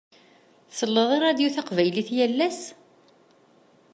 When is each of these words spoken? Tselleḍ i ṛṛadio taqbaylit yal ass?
Tselleḍ 0.69 1.09
i 1.15 1.17
ṛṛadio 1.21 1.49
taqbaylit 1.55 2.09
yal 2.17 2.39
ass? 2.47 2.61